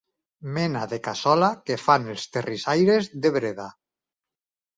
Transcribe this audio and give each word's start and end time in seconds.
Mena 0.53 0.79
de 0.93 0.97
cassola 1.07 1.49
que 1.67 1.77
fan 1.81 2.07
els 2.15 2.25
terrissaires 2.37 3.11
de 3.27 3.33
Breda. 3.37 3.69